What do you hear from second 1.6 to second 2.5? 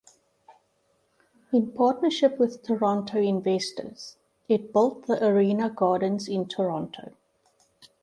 a partnership